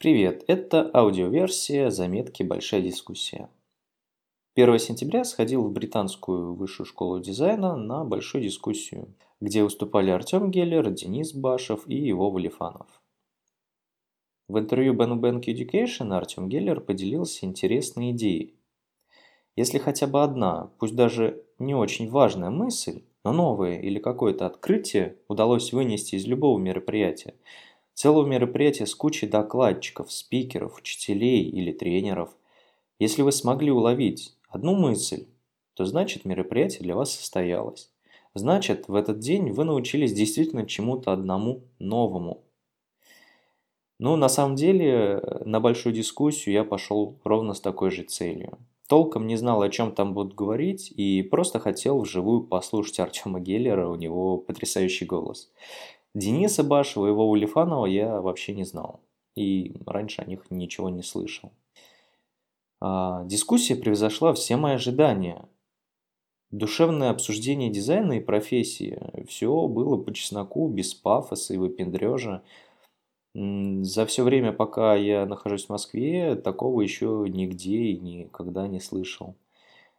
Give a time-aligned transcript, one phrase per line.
[0.00, 3.50] Привет, это аудиоверсия заметки «Большая дискуссия».
[4.56, 10.88] 1 сентября сходил в британскую высшую школу дизайна на большую дискуссию, где выступали Артем Геллер,
[10.90, 12.86] Денис Башев и его Валифанов.
[14.48, 18.54] В интервью Bank Education Артем Геллер поделился интересной идеей.
[19.54, 25.18] Если хотя бы одна, пусть даже не очень важная мысль, но новое или какое-то открытие
[25.28, 27.34] удалось вынести из любого мероприятия–
[28.00, 32.30] Целого мероприятия с кучей докладчиков, спикеров, учителей или тренеров.
[32.98, 35.26] Если вы смогли уловить одну мысль,
[35.74, 37.90] то значит мероприятие для вас состоялось.
[38.32, 42.42] Значит, в этот день вы научились действительно чему-то одному новому.
[43.98, 48.56] Ну, на самом деле, на большую дискуссию я пошел ровно с такой же целью.
[48.88, 53.90] Толком не знал, о чем там будут говорить, и просто хотел вживую послушать Артема Геллера,
[53.90, 55.50] у него потрясающий голос.
[56.14, 59.00] Дениса Башева и Вову Лифанова я вообще не знал.
[59.36, 61.52] И раньше о них ничего не слышал.
[62.80, 65.48] А, дискуссия превзошла все мои ожидания.
[66.50, 69.00] Душевное обсуждение дизайна и профессии.
[69.28, 72.42] Все было по чесноку, без пафоса и выпендрежа.
[73.34, 79.36] За все время, пока я нахожусь в Москве, такого еще нигде и никогда не слышал.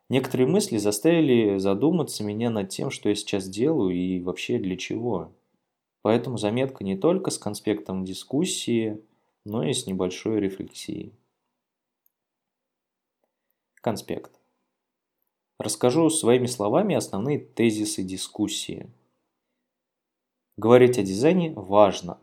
[0.09, 5.32] Некоторые мысли заставили задуматься меня над тем, что я сейчас делаю и вообще для чего.
[6.02, 9.02] Поэтому заметка не только с конспектом дискуссии,
[9.46, 11.14] но и с небольшой рефлексией.
[13.76, 14.32] Конспект.
[15.60, 18.90] Расскажу своими словами основные тезисы дискуссии.
[20.58, 22.20] Говорить о дизайне важно.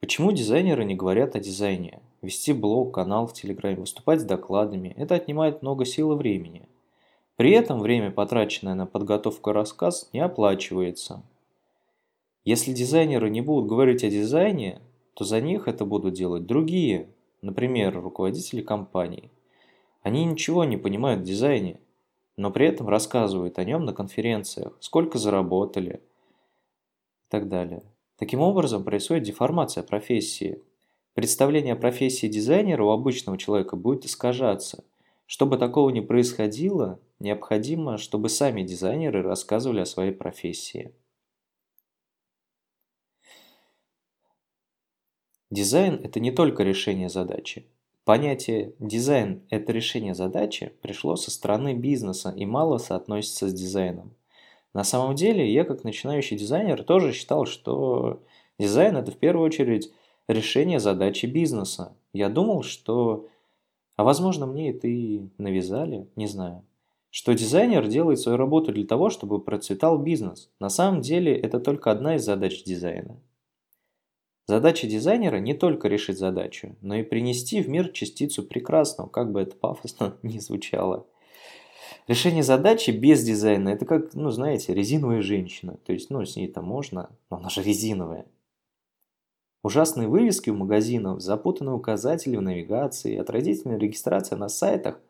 [0.00, 2.00] Почему дизайнеры не говорят о дизайне?
[2.22, 6.68] Вести блог, канал в Телеграме, выступать с докладами– это отнимает много сил и времени.
[7.36, 11.22] При этом время, потраченное на подготовку и рассказ, не оплачивается–
[12.44, 14.80] если дизайнеры не будут говорить о дизайне,
[15.14, 17.08] то за них это будут делать другие,
[17.40, 19.30] например, руководители компании.
[20.02, 21.80] Они ничего не понимают в дизайне,
[22.36, 26.02] но при этом рассказывают о нем на конференциях, сколько заработали
[27.24, 27.82] и так далее.
[28.18, 30.60] Таким образом происходит деформация профессии.
[31.14, 34.84] Представление о профессии дизайнера у обычного человека будет искажаться.
[35.26, 40.92] Чтобы такого не происходило, необходимо, чтобы сами дизайнеры рассказывали о своей профессии.
[45.54, 47.64] Дизайн– это не только решение задачи.
[48.04, 54.16] Понятие «дизайн– это решение задачи» пришло со стороны бизнеса и мало соотносится с дизайном.
[54.72, 58.20] На самом деле, я как начинающий дизайнер тоже считал, что
[58.58, 59.92] дизайн– это в первую очередь
[60.26, 61.92] решение задачи бизнеса.
[62.12, 63.28] Я думал, что...
[63.94, 66.64] А возможно, мне это и навязали, не знаю.
[67.10, 70.50] Что дизайнер делает свою работу для того, чтобы процветал бизнес.
[70.58, 73.20] На самом деле, это только одна из задач дизайна.
[74.46, 79.40] Задача дизайнера не только решить задачу, но и принести в мир частицу прекрасного, как бы
[79.40, 81.06] это пафосно ни звучало.
[82.06, 85.78] Решение задачи без дизайна– это как, ну, знаете, резиновая женщина.
[85.86, 88.26] То есть, ну, с ней-то можно, но она же резиновая.
[89.62, 95.00] Ужасные вывески у магазинов, запутанные указатели в навигации, отразительная регистрация на сайтах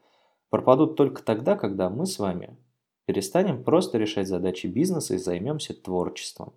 [0.51, 2.57] пропадут только тогда, когда мы с вами
[3.07, 6.53] перестанем просто решать задачи бизнеса и займемся творчеством.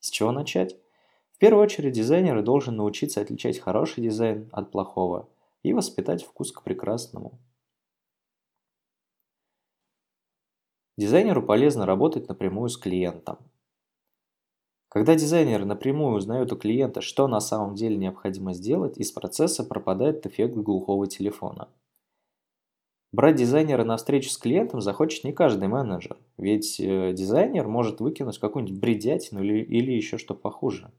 [0.00, 0.76] С чего начать?
[1.34, 5.28] В первую очередь дизайнер должен научиться отличать хороший дизайн от плохого
[5.64, 7.40] и воспитать вкус к прекрасному.
[10.96, 13.38] Дизайнеру полезно работать напрямую с клиентом.
[14.88, 20.24] Когда дизайнер напрямую узнает у клиента, что на самом деле необходимо сделать, из процесса пропадает
[20.24, 21.68] эффект глухого телефона.
[23.10, 28.38] Брать дизайнера на встречу с клиентом захочет не каждый менеджер, ведь э, дизайнер может выкинуть
[28.38, 30.92] какую-нибудь бредятину или, или еще что похуже.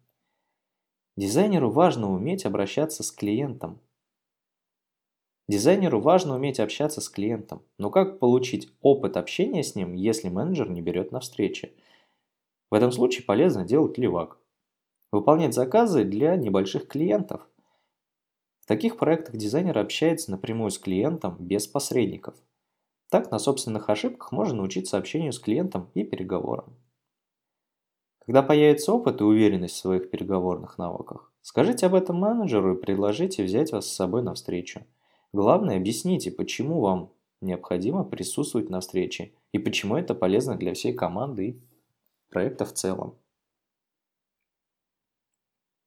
[1.18, 3.80] Дизайнеру важно уметь обращаться с клиентом.
[5.48, 10.70] Дизайнеру важно уметь общаться с клиентом, но как получить опыт общения с ним, если менеджер
[10.70, 11.74] не берет на встречи?
[12.70, 14.40] В этом случае полезно делать левак.
[15.14, 17.47] Выполнять заказы для небольших клиентов.
[18.59, 22.35] В таких проектах дизайнер общается напрямую с клиентом без посредников.
[23.09, 26.76] Так на собственных ошибках можно научиться общению с клиентом и переговорам.
[28.25, 33.43] Когда появится опыт и уверенность в своих переговорных навыках, скажите об этом менеджеру и предложите
[33.43, 34.83] взять вас с собой на встречу.
[35.31, 37.11] Главное, объясните, почему вам
[37.41, 41.61] необходимо присутствовать на встрече и почему это полезно для всей команды и
[42.29, 43.16] проекта в целом.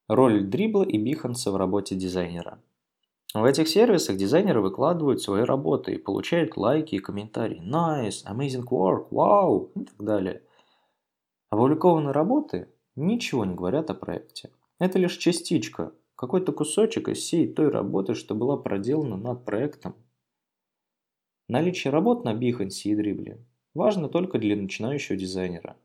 [0.06, 2.62] Роль дрибла и биханса в работе дизайнера.
[3.34, 7.60] В этих сервисах дизайнеры выкладывают свои работы и получают лайки и комментарии.
[7.62, 10.42] Nice, amazing work, wow и так далее.
[11.50, 14.50] Опубликованные работы ничего не говорят о проекте.
[14.78, 19.94] Это лишь частичка, какой-то кусочек из всей той работы, что была проделана над проектом.
[21.48, 23.38] Наличие работ на Behance и Dribbble
[23.74, 25.76] важно только для начинающего дизайнера.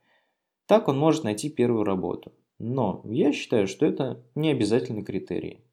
[0.65, 2.33] Так он может найти первую работу.
[2.59, 5.63] Но я считаю, что это не обязательный критерий.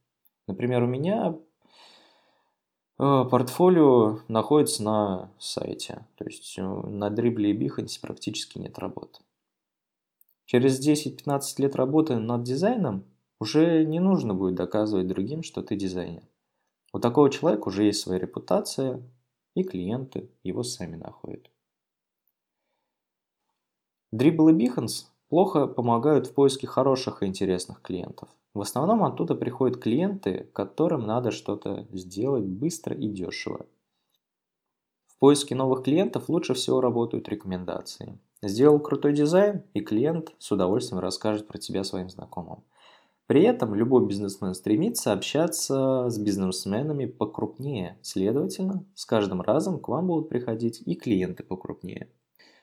[0.47, 1.37] Например, у меня
[2.99, 6.07] э, портфолио находится на сайте.
[6.17, 9.21] То есть э, на Dribbble и Behance практически нет работы.
[10.51, 13.05] Через 10-15 лет работы над дизайном
[13.39, 16.25] уже не нужно будет доказывать другим, что ты дизайнер.
[16.93, 19.01] У такого человека уже есть своя репутация,
[19.55, 21.49] и клиенты его сами находят.
[24.13, 28.29] Dribble и Behance плохо помогают в поиске хороших и интересных клиентов.
[28.53, 33.67] В основном оттуда приходят клиенты, которым надо что-то сделать быстро и дешево.
[35.07, 38.19] В поиске новых клиентов лучше всего работают рекомендации.
[38.43, 42.65] Сделал крутой дизайн, и клиент с удовольствием расскажет про тебя своим знакомым.
[43.27, 47.99] При этом любой бизнесмен стремится общаться с бизнесменами покрупнее.
[48.03, 52.09] Следовательно, с каждым разом к вам будут приходить и клиенты покрупнее.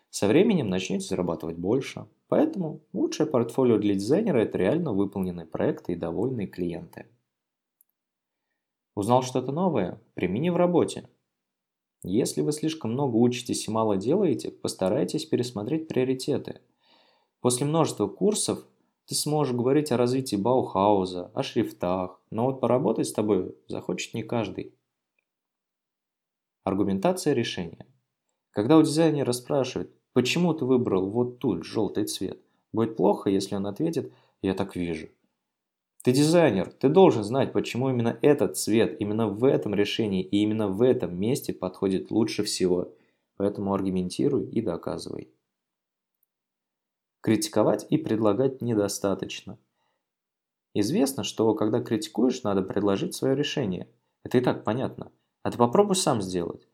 [0.09, 2.07] Со временем начнете зарабатывать больше.
[2.27, 7.05] Поэтому лучшее портфолио для дизайнера– это реально выполненные проекты и довольные клиенты.
[8.95, 10.01] Узнал что-то новое?
[10.15, 11.07] Примени в работе.
[12.03, 16.61] Если вы слишком много учитесь и мало делаете, постарайтесь пересмотреть приоритеты.
[17.41, 18.63] После множества курсов
[19.05, 24.23] ты сможешь говорить о развитии Баухауза, о шрифтах, но вот поработать с тобой захочет не
[24.23, 24.73] каждый.
[26.63, 27.85] Аргументация решения.
[28.51, 32.39] Когда у дизайнера спрашивают, почему ты выбрал вот тут желтый цвет,
[32.73, 34.11] будет плохо, если он ответит
[34.41, 35.07] «я так вижу».
[36.03, 40.67] Ты дизайнер, ты должен знать, почему именно этот цвет, именно в этом решении и именно
[40.67, 42.93] в этом месте подходит лучше всего.
[43.35, 45.29] Поэтому аргументируй и доказывай.
[47.21, 49.57] Критиковать и предлагать недостаточно.
[50.73, 53.87] Известно, что когда критикуешь, надо предложить свое решение.
[54.23, 55.11] Это и так понятно.
[55.43, 56.67] А ты попробуй сам сделать.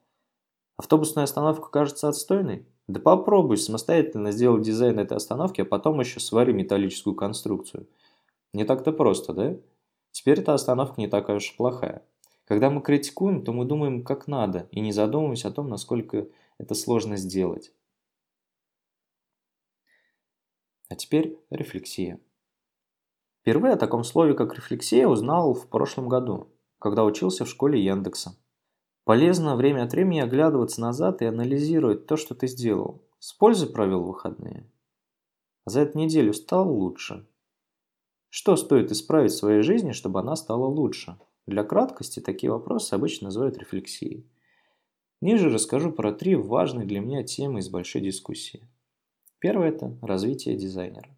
[0.77, 2.65] Автобусная остановка кажется отстойной?
[2.87, 7.87] Да попробуй самостоятельно сделать дизайн этой остановки, а потом еще свари металлическую конструкцию.
[8.53, 9.57] Не так-то просто, да?
[10.11, 12.05] Теперь эта остановка не такая уж плохая.
[12.45, 16.27] Когда мы критикуем, то мы думаем как надо и не задумываемся о том, насколько
[16.57, 17.73] это сложно сделать.
[20.89, 22.19] А теперь рефлексия.
[23.41, 28.37] Впервые о таком слове, как рефлексия, узнал в прошлом году, когда учился в школе Яндекса.
[29.03, 33.01] Полезно время от времени оглядываться назад и анализировать то, что ты сделал.
[33.19, 34.69] С пользой провел выходные.
[35.65, 37.27] За эту неделю стал лучше.
[38.35, 41.19] Что стоит исправить в своей жизни, чтобы она стала лучше?
[41.45, 44.27] Для краткости такие вопросы обычно называют рефлексией.
[45.21, 48.67] Ниже расскажу про три важные для меня темы из большой дискуссии.
[49.37, 51.15] Первое– это развитие дизайнера.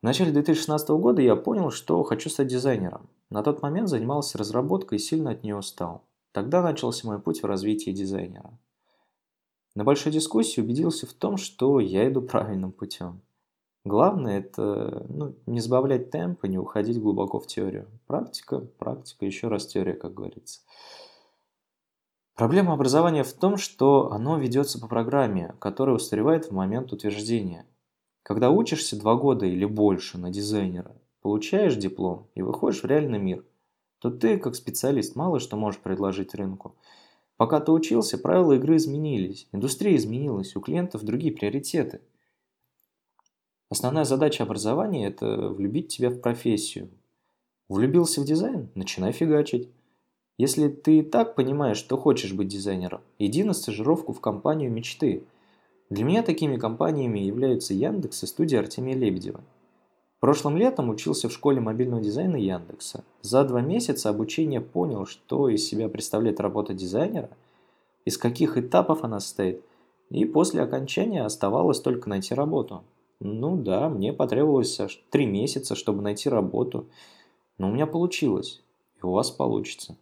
[0.00, 3.08] В начале 2016 года я понял, что хочу стать дизайнером.
[3.28, 6.04] На тот момент занимался разработкой и сильно от нее устал.
[6.30, 8.56] Тогда начался мой путь в развитии дизайнера.
[9.74, 13.20] На большой дискуссии убедился в том, что я иду правильным путем.
[13.88, 17.88] Главное это ну, не сбавлять темпа, не уходить глубоко в теорию.
[18.06, 20.60] Практика, практика, еще раз теория, как говорится.
[22.34, 27.64] Проблема образования в том, что оно ведется по программе, которая устаревает в момент утверждения.
[28.22, 33.42] Когда учишься два года или больше на дизайнера, получаешь диплом и выходишь в реальный мир,
[34.00, 36.76] то ты, как специалист, мало что можешь предложить рынку.
[37.38, 42.02] Пока ты учился, правила игры изменились, индустрия изменилась, у клиентов другие приоритеты.
[43.70, 46.88] Основная задача образования– это влюбить тебя в профессию.
[47.68, 49.68] Влюбился в дизайн– начинай фигачить.
[50.38, 55.24] Если ты и так понимаешь, что хочешь быть дизайнером, иди на стажировку в компанию мечты.
[55.90, 59.42] Для меня такими компаниями являются Яндекс и студия Артемия Лебедева.
[60.20, 63.04] Прошлым летом учился в школе мобильного дизайна Яндекса.
[63.20, 67.30] За два месяца обучения понял, что из себя представляет работа дизайнера,
[68.04, 69.60] из каких этапов она состоит,
[70.10, 72.82] и после окончания оставалось только найти работу.
[73.20, 76.88] Ну да, мне потребовалось аж три месяца, чтобы найти работу,
[77.58, 78.62] но у меня получилось,
[79.02, 79.96] и у вас получится.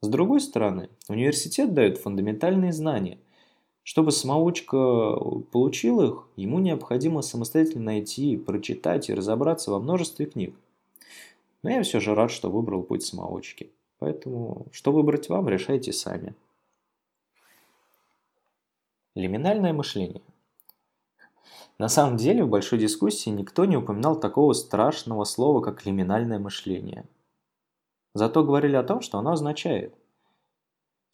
[0.00, 3.18] С другой стороны, университет дает фундаментальные знания.
[3.82, 5.14] Чтобы самоучка
[5.52, 10.54] получил их, ему необходимо самостоятельно найти, прочитать и разобраться во множестве книг.
[11.62, 13.70] Но я все же рад, что выбрал путь самоучки.
[13.98, 16.34] Поэтому, что выбрать вам, решайте сами.
[19.14, 20.22] Лиминальное мышление.
[21.78, 27.06] На самом деле, в большой дискуссии никто не упоминал такого страшного слова, как лиминальное мышление–
[28.14, 29.94] Зато говорили о том, что оно означает.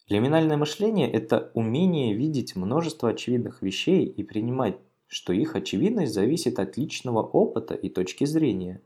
[0.07, 4.77] Лиминальное мышление– это умение видеть множество очевидных вещей и принимать,
[5.07, 8.81] что их очевидность зависит от личного опыта и точки зрения.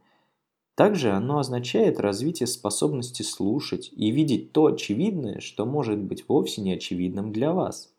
[0.75, 6.74] Также оно означает развитие способности слушать и видеть то очевидное, что может быть вовсе не
[6.74, 7.94] очевидным для вас.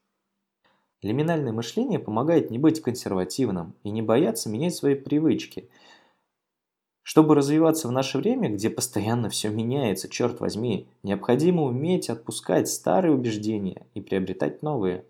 [1.03, 5.69] Лиминальное мышление помогает не быть консервативным и не бояться менять свои привычки.
[7.03, 13.15] Чтобы развиваться в наше время, где постоянно все меняется, черт возьми, необходимо уметь отпускать старые
[13.15, 15.05] убеждения и приобретать новые.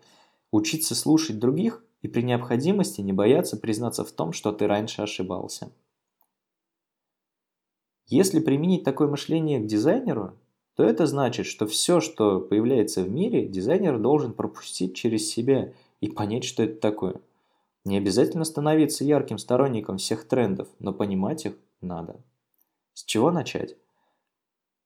[0.51, 5.71] Учиться слушать других и при необходимости не бояться признаться в том, что ты раньше ошибался.
[8.05, 10.37] Если применить такое мышление к дизайнеру,
[10.77, 16.07] то это значит, что все, что появляется в мире, дизайнер должен пропустить через себя и
[16.07, 17.19] понять, что это такое.
[17.83, 22.21] Не обязательно становиться ярким сторонником всех трендов, но понимать их надо.
[22.93, 23.75] С чего начать?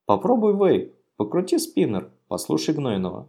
[0.06, 3.28] Попробуй вейп, покрути спиннер, послушай Гнойного.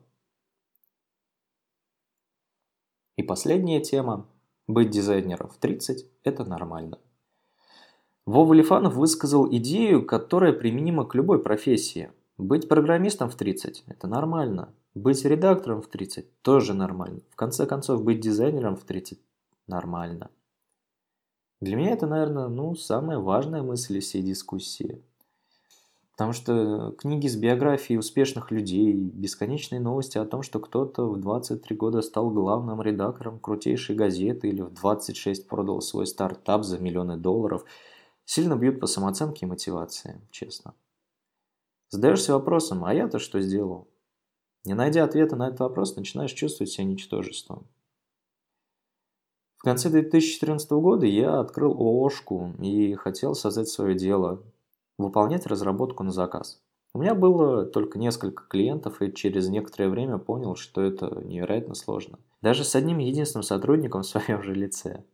[3.16, 4.28] И последняя тема.
[4.68, 7.00] Быть дизайнером в 30– это нормально.
[8.24, 12.12] Вова Лифанов высказал идею, которая применима к любой профессии.
[12.42, 14.74] Быть программистом в 30– это нормально.
[14.96, 17.20] Быть редактором в 30– тоже нормально.
[17.30, 19.20] В конце концов, быть дизайнером в 30–
[19.68, 20.28] нормально.
[21.60, 25.00] Для меня это, наверное, ну, самая важная мысль всей дискуссии.
[26.10, 31.76] Потому что книги с биографией успешных людей, бесконечные новости о том, что кто-то в 23
[31.76, 37.64] года стал главным редактором крутейшей газеты или в 26 продал свой стартап за миллионы долларов–
[38.24, 40.74] сильно бьют по самооценке и мотивации, честно.
[41.92, 43.86] Задаешься вопросом, а я-то что сделал?
[44.64, 47.66] Не найдя ответа на этот вопрос, начинаешь чувствовать себя ничтожеством.
[49.58, 54.42] В конце 2014 года я открыл ООшку и хотел создать свое дело,
[54.96, 56.62] выполнять разработку на заказ.
[56.94, 62.18] У меня было только несколько клиентов, и через некоторое время понял, что это невероятно сложно.
[62.40, 65.04] Даже с одним единственным сотрудником в своем же лице.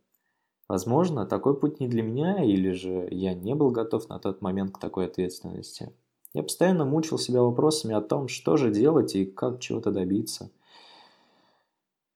[0.69, 4.71] Возможно, такой путь не для меня, или же я не был готов на тот момент
[4.71, 5.91] к такой ответственности.
[6.33, 10.51] Я постоянно мучил себя вопросами о том, что же делать и как чего-то добиться.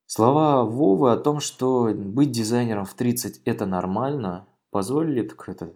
[0.05, 5.74] Слова Вовы о том, что быть дизайнером в 30– это нормально, позволили так это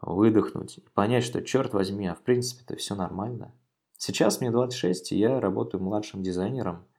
[0.00, 3.52] выдохнуть и понять, что черт возьми, а в принципе это все нормально.
[3.98, 6.84] Сейчас мне 26, и я работаю младшим дизайнером–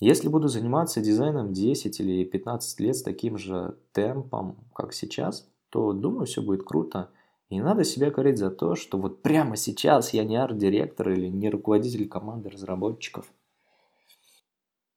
[0.00, 5.92] если буду заниматься дизайном 10 или 15 лет с таким же темпом, как сейчас, то
[5.92, 7.10] думаю, все будет круто.
[7.50, 11.26] И не надо себя корить за то, что вот прямо сейчас я не арт-директор или
[11.26, 13.30] не руководитель команды разработчиков.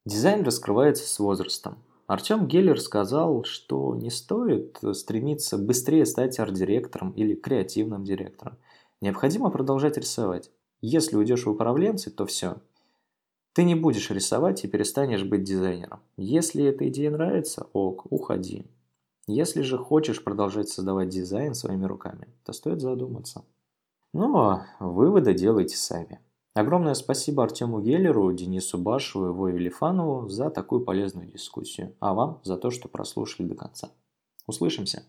[0.05, 1.83] Дизайн раскрывается с возрастом.
[2.05, 8.57] Артем Геллер сказал, что не стоит стремиться быстрее стать арт-директором или креативным директором.
[9.01, 10.51] Необходимо продолжать рисовать.
[10.81, 12.57] Если уйдешь в управленцы, то все,
[13.53, 16.01] ты не будешь рисовать и перестанешь быть дизайнером.
[16.17, 18.65] Если эта идея нравится, ок, уходи.
[19.27, 23.45] Если же хочешь продолжать создавать дизайн своими руками, то стоит задуматься.
[24.13, 26.19] Ну а выводы делайте сами.
[26.53, 32.41] Огромное спасибо Артему Геллеру, Денису Башеву и Вове Лифанову за такую полезную дискуссию, а вам
[32.43, 33.91] за то, что прослушали до конца.
[34.45, 35.03] Услышимся!